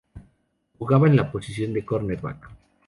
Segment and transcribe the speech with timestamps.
[0.79, 2.49] Jugaba en la posición de cornerback.